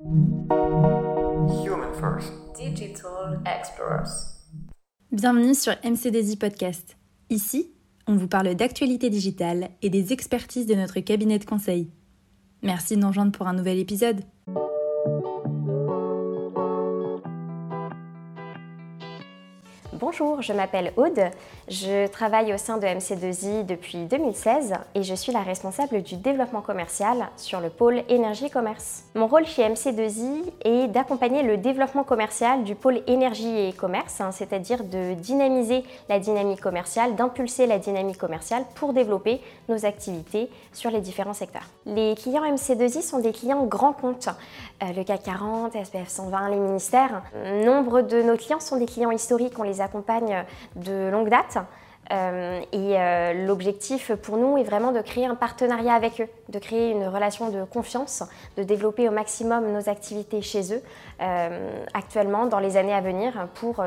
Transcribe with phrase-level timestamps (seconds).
[0.00, 2.32] Human First.
[2.56, 4.38] Digital Explorers.
[5.10, 6.96] Bienvenue sur MCDZ Podcast.
[7.30, 7.72] Ici,
[8.06, 11.90] on vous parle d'actualité digitale et des expertises de notre cabinet de conseil.
[12.62, 14.20] Merci de nous rejoindre pour un nouvel épisode.
[20.00, 21.24] Bonjour, je m'appelle Aude,
[21.66, 26.60] je travaille au sein de MC2I depuis 2016 et je suis la responsable du développement
[26.60, 29.02] commercial sur le pôle énergie commerce.
[29.16, 34.30] Mon rôle chez MC2I est d'accompagner le développement commercial du pôle énergie et commerce, hein,
[34.30, 40.92] c'est-à-dire de dynamiser la dynamique commerciale, d'impulser la dynamique commerciale pour développer nos activités sur
[40.92, 41.66] les différents secteurs.
[41.86, 44.28] Les clients MC2I sont des clients grands comptes,
[44.84, 47.22] euh, le CAC 40, SPF 120, les ministères.
[47.64, 50.44] Nombre de nos clients sont des clients historiques, on les accompagne
[50.76, 51.58] de longue date.
[52.10, 56.58] Euh, et euh, l'objectif pour nous est vraiment de créer un partenariat avec eux, de
[56.58, 58.22] créer une relation de confiance,
[58.56, 60.82] de développer au maximum nos activités chez eux
[61.20, 63.84] euh, actuellement, dans les années à venir, pour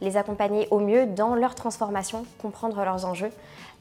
[0.00, 3.30] les accompagner au mieux dans leur transformation, comprendre leurs enjeux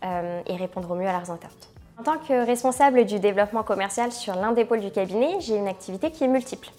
[0.04, 1.70] et répondre au mieux à leurs attentes.
[2.00, 5.68] En tant que responsable du développement commercial sur l'un des pôles du cabinet, j'ai une
[5.68, 6.70] activité qui est multiple.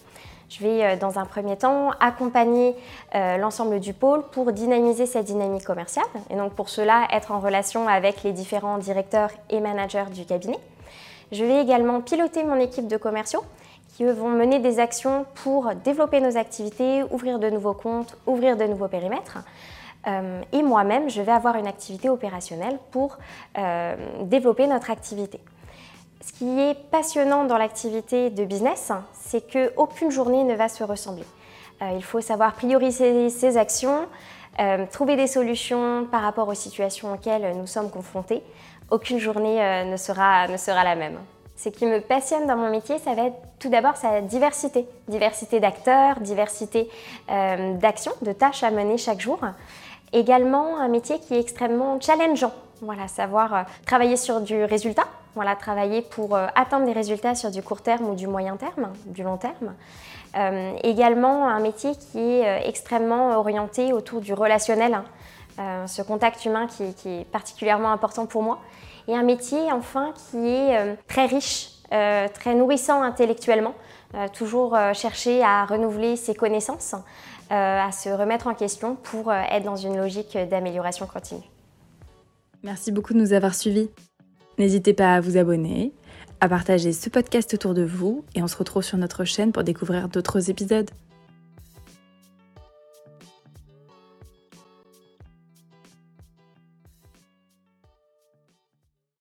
[0.49, 2.75] Je vais euh, dans un premier temps accompagner
[3.15, 7.41] euh, l'ensemble du pôle pour dynamiser cette dynamique commerciale et donc pour cela être en
[7.41, 10.59] relation avec les différents directeurs et managers du cabinet.
[11.33, 13.45] Je vais également piloter mon équipe de commerciaux
[13.95, 18.65] qui vont mener des actions pour développer nos activités, ouvrir de nouveaux comptes, ouvrir de
[18.65, 19.39] nouveaux périmètres.
[20.07, 23.19] Euh, et moi-même, je vais avoir une activité opérationnelle pour
[24.23, 25.41] développer notre activité.
[26.21, 31.25] Ce qui est passionnant dans l'activité de business, c'est qu'aucune journée ne va se ressembler.
[31.81, 34.07] Euh, il faut savoir prioriser ses actions,
[34.59, 38.43] euh, trouver des solutions par rapport aux situations auxquelles nous sommes confrontés.
[38.91, 41.19] Aucune journée euh, ne, sera, ne sera la même.
[41.57, 44.87] Ce qui me passionne dans mon métier, ça va être tout d'abord sa diversité.
[45.09, 46.89] Diversité d'acteurs, diversité
[47.29, 49.41] d'actions, de tâches à mener chaque jour.
[50.13, 52.53] Également un métier qui est extrêmement challengeant.
[52.81, 55.05] Voilà, savoir travailler sur du résultat,
[55.39, 58.93] voilà, travailler pour euh, atteindre des résultats sur du court terme ou du moyen terme,
[59.07, 59.75] du long terme.
[60.37, 65.87] Euh, également un métier qui est euh, extrêmement orienté autour du relationnel, hein.
[65.87, 68.59] ce contact humain qui, est particulièrement important pour moi.
[69.07, 73.75] Et un métier enfin qui est très riche, très nourrissant intellectuellement,
[74.35, 76.95] toujours chercher à renouveler ses connaissances,
[77.51, 81.49] à se remettre en question pour être dans une logique d'amélioration continue.
[82.63, 83.89] Merci beaucoup de nous avoir suivis.
[84.59, 85.93] N'hésitez pas à vous abonner,
[86.41, 89.63] à partager ce podcast autour de vous et on se retrouve sur notre chaîne pour
[89.63, 90.91] découvrir d'autres épisodes.